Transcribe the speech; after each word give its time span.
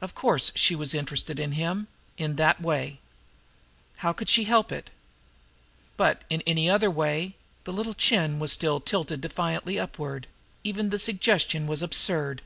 Of 0.00 0.16
course, 0.16 0.50
she 0.56 0.74
was 0.74 0.94
interested 0.94 1.38
in 1.38 1.52
him 1.52 1.86
in 2.18 2.34
that 2.34 2.60
way. 2.60 2.98
How 3.98 4.12
could 4.12 4.28
she 4.28 4.42
help 4.42 4.72
it? 4.72 4.90
But 5.96 6.22
in 6.28 6.42
any 6.44 6.68
other 6.68 6.90
way 6.90 7.36
the 7.62 7.72
little 7.72 7.94
chin 7.94 8.40
was 8.40 8.50
still 8.50 8.80
tilted 8.80 9.20
defiantly 9.20 9.78
upward 9.78 10.26
even 10.64 10.88
the 10.90 10.98
suggestion 10.98 11.68
was 11.68 11.82
absurd. 11.82 12.42